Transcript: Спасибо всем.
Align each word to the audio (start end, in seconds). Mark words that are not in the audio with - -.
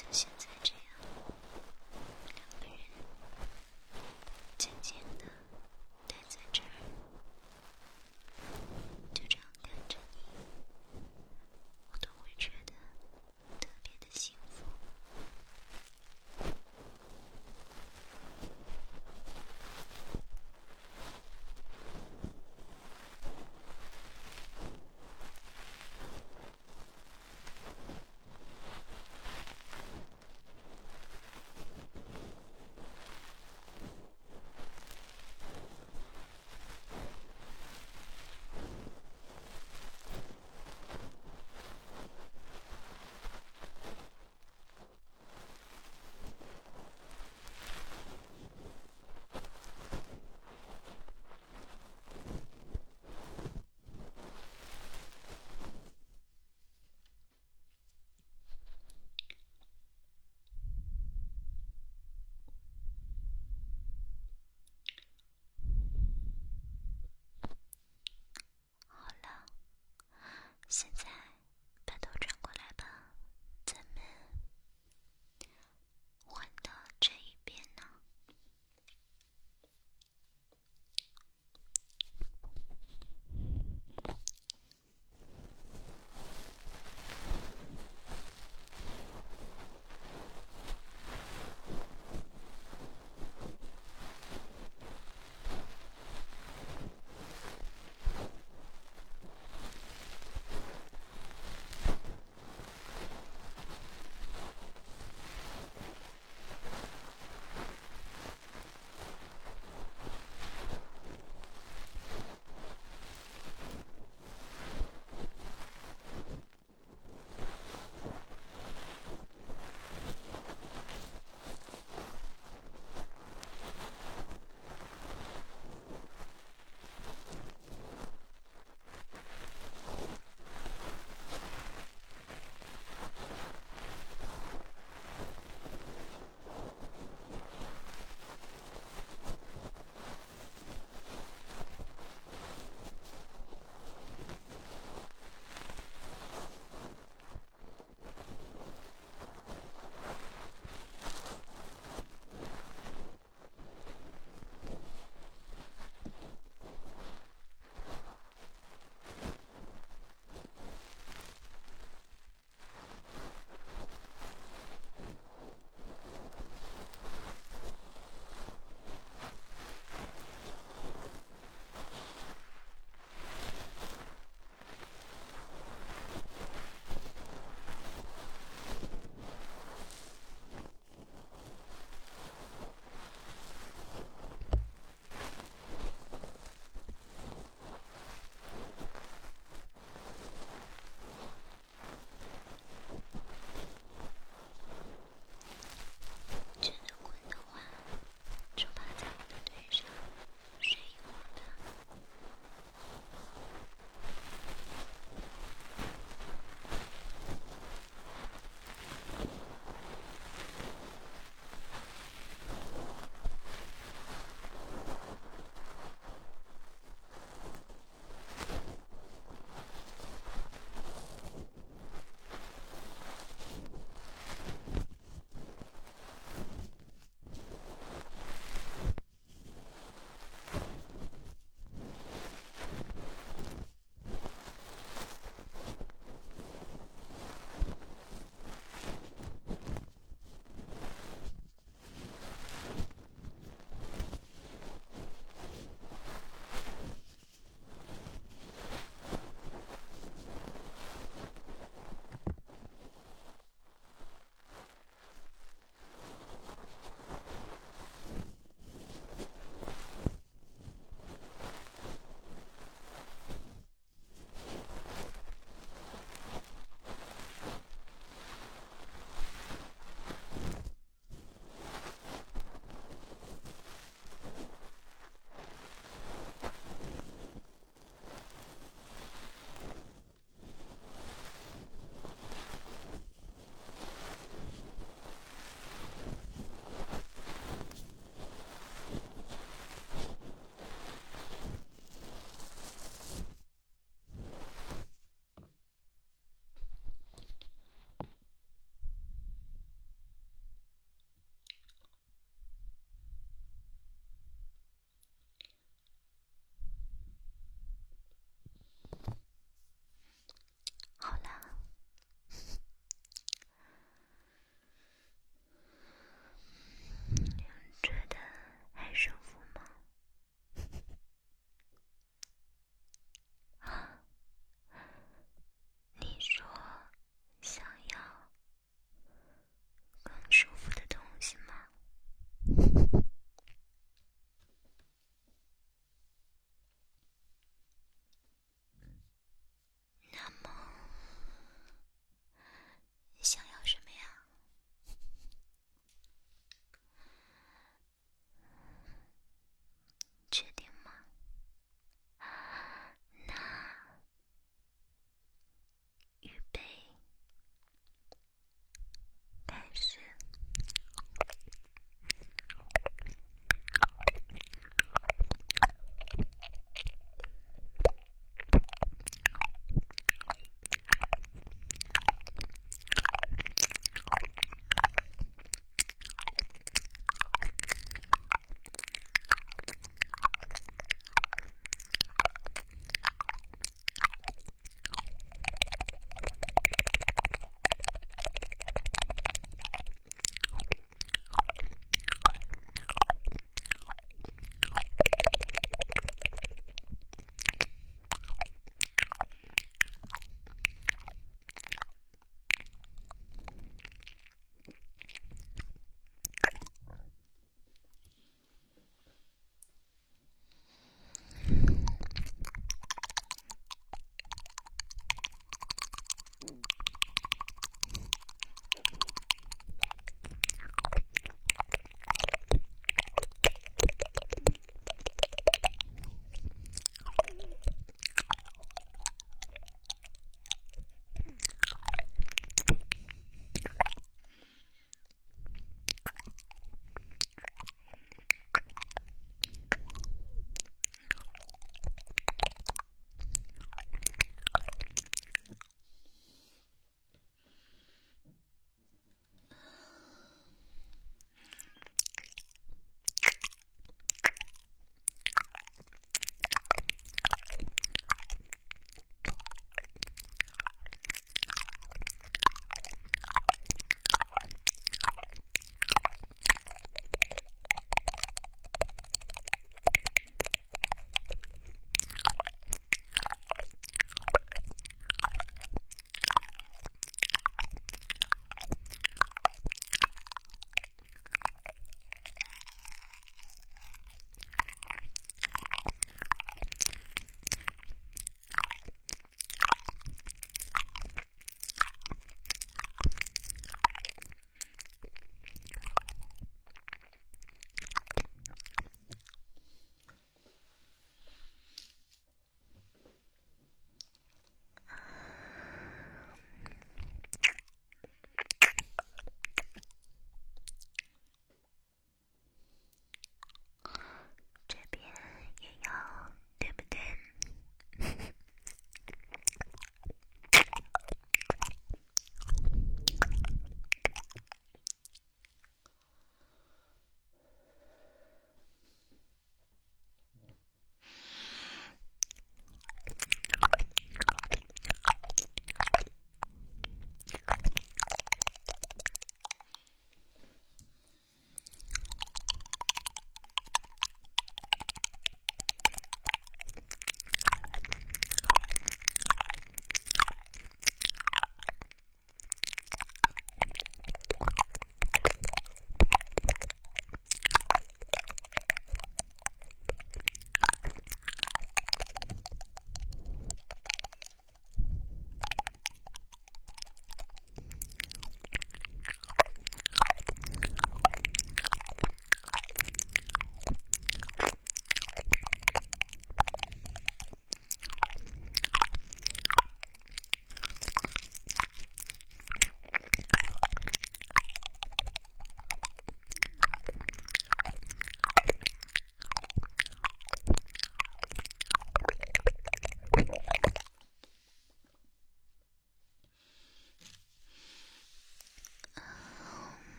Спасибо 0.00 0.12
всем. 0.12 0.29